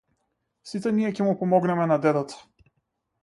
Сите 0.69 0.93
ние 0.99 1.11
ќе 1.19 1.27
му 1.27 1.35
помогнеме 1.41 1.87
на 1.91 1.97
дедото. 2.07 2.39